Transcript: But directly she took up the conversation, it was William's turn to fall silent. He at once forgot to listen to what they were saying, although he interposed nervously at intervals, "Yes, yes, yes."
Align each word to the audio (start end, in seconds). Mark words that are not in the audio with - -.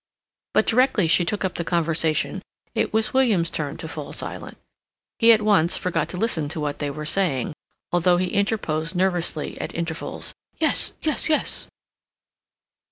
But 0.55 0.65
directly 0.65 1.07
she 1.07 1.23
took 1.23 1.45
up 1.45 1.53
the 1.53 1.63
conversation, 1.63 2.41
it 2.73 2.91
was 2.91 3.13
William's 3.13 3.51
turn 3.51 3.77
to 3.77 3.87
fall 3.87 4.11
silent. 4.13 4.57
He 5.19 5.31
at 5.31 5.43
once 5.43 5.77
forgot 5.77 6.09
to 6.09 6.17
listen 6.17 6.49
to 6.49 6.59
what 6.59 6.79
they 6.79 6.89
were 6.89 7.05
saying, 7.05 7.53
although 7.91 8.17
he 8.17 8.29
interposed 8.29 8.95
nervously 8.95 9.61
at 9.61 9.75
intervals, 9.75 10.33
"Yes, 10.57 10.93
yes, 11.03 11.29
yes." 11.29 11.67